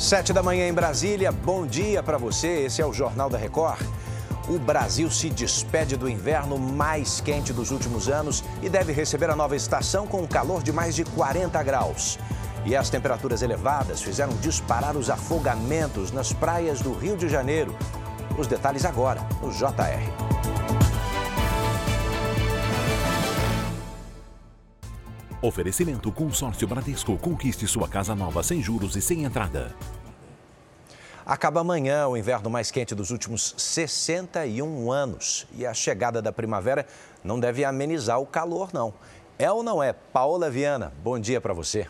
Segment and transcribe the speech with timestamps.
[0.00, 2.64] Sete da manhã em Brasília, bom dia para você.
[2.64, 3.82] Esse é o Jornal da Record.
[4.48, 9.36] O Brasil se despede do inverno mais quente dos últimos anos e deve receber a
[9.36, 12.18] nova estação com um calor de mais de 40 graus.
[12.64, 17.76] E as temperaturas elevadas fizeram disparar os afogamentos nas praias do Rio de Janeiro.
[18.38, 20.29] Os detalhes agora no JR.
[25.42, 27.16] Oferecimento Consórcio Bradesco.
[27.16, 29.74] Conquiste sua casa nova sem juros e sem entrada.
[31.24, 35.46] Acaba amanhã o inverno mais quente dos últimos 61 anos.
[35.54, 36.86] E a chegada da primavera
[37.24, 38.92] não deve amenizar o calor, não.
[39.38, 39.94] É ou não é?
[39.94, 41.86] Paola Viana, bom dia para você.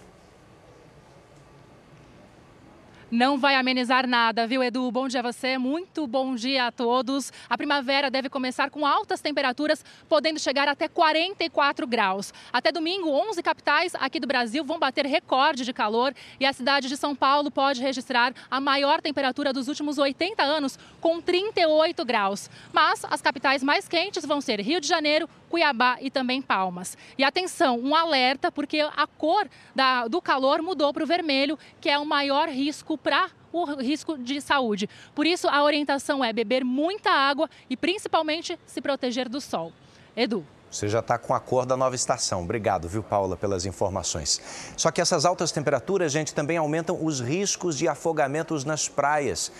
[3.10, 4.88] Não vai amenizar nada, viu, Edu?
[4.90, 7.32] Bom dia a você, muito bom dia a todos.
[7.48, 12.32] A primavera deve começar com altas temperaturas, podendo chegar até 44 graus.
[12.52, 16.88] Até domingo, 11 capitais aqui do Brasil vão bater recorde de calor e a cidade
[16.88, 22.48] de São Paulo pode registrar a maior temperatura dos últimos 80 anos, com 38 graus.
[22.72, 26.96] Mas as capitais mais quentes vão ser Rio de Janeiro, Cuiabá e também Palmas.
[27.18, 31.88] E atenção, um alerta, porque a cor da, do calor mudou para o vermelho, que
[31.88, 34.88] é o maior risco para o risco de saúde.
[35.14, 39.72] Por isso, a orientação é beber muita água e principalmente se proteger do sol.
[40.16, 40.44] Edu.
[40.70, 42.44] Você já está com a cor da nova estação.
[42.44, 44.40] Obrigado, viu, Paula, pelas informações.
[44.76, 49.50] Só que essas altas temperaturas, gente, também aumentam os riscos de afogamentos nas praias.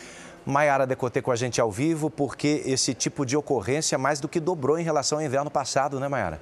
[0.47, 4.39] Maiara Decotê com a gente ao vivo, porque esse tipo de ocorrência mais do que
[4.39, 6.41] dobrou em relação ao inverno passado, né, Maiara?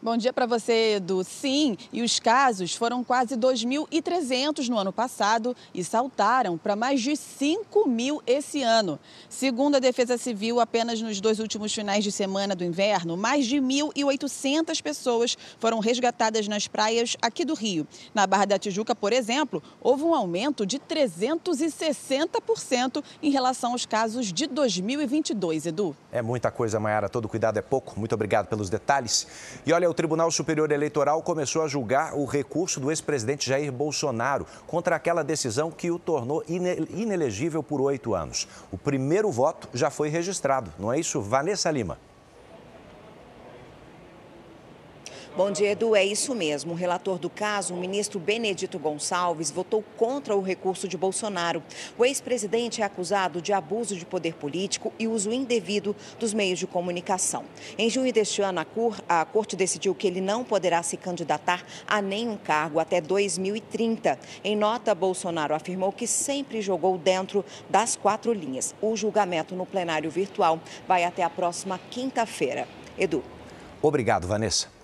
[0.00, 1.24] Bom dia para você, Edu.
[1.24, 7.16] Sim, e os casos foram quase 2.300 no ano passado e saltaram para mais de
[7.16, 8.96] 5 mil esse ano.
[9.28, 13.56] Segundo a Defesa Civil, apenas nos dois últimos finais de semana do inverno, mais de
[13.56, 17.84] 1.800 pessoas foram resgatadas nas praias aqui do Rio.
[18.14, 24.32] Na Barra da Tijuca, por exemplo, houve um aumento de 360% em relação aos casos
[24.32, 25.96] de 2022, Edu.
[26.12, 27.08] É muita coisa, Mayara.
[27.08, 27.98] Todo cuidado é pouco.
[27.98, 29.26] Muito obrigado pelos detalhes.
[29.66, 34.46] E olha, o Tribunal Superior Eleitoral começou a julgar o recurso do ex-presidente Jair Bolsonaro
[34.66, 38.46] contra aquela decisão que o tornou inelegível por oito anos.
[38.70, 41.98] O primeiro voto já foi registrado, não é isso, Vanessa Lima?
[45.38, 45.94] Bom dia, Edu.
[45.94, 46.72] É isso mesmo.
[46.72, 51.62] O relator do caso, o ministro Benedito Gonçalves, votou contra o recurso de Bolsonaro.
[51.96, 56.66] O ex-presidente é acusado de abuso de poder político e uso indevido dos meios de
[56.66, 57.44] comunicação.
[57.78, 61.64] Em junho deste ano, a, Cor, a Corte decidiu que ele não poderá se candidatar
[61.86, 64.18] a nenhum cargo até 2030.
[64.42, 68.74] Em nota, Bolsonaro afirmou que sempre jogou dentro das quatro linhas.
[68.82, 72.66] O julgamento no plenário virtual vai até a próxima quinta-feira.
[72.98, 73.22] Edu.
[73.80, 74.77] Obrigado, Vanessa.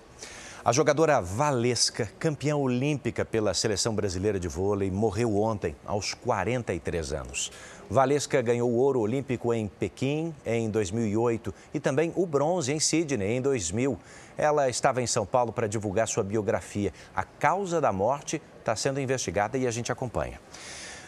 [0.65, 7.51] A jogadora Valesca, campeã olímpica pela seleção brasileira de vôlei, morreu ontem, aos 43 anos.
[7.87, 13.37] Valesca ganhou o ouro olímpico em Pequim em 2008 e também o bronze em Sydney
[13.37, 13.95] em 2000.
[14.35, 16.91] Ela estava em São Paulo para divulgar sua biografia.
[17.15, 20.39] A causa da morte está sendo investigada e a gente acompanha.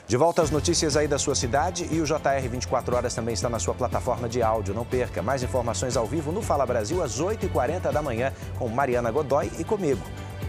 [0.07, 3.49] De volta às notícias aí da sua cidade e o JR 24 Horas também está
[3.49, 4.73] na sua plataforma de áudio.
[4.73, 9.11] Não perca mais informações ao vivo no Fala Brasil às 8h40 da manhã com Mariana
[9.11, 10.01] Godoy e comigo.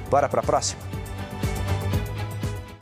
[0.09, 0.88] Bora para a próxima?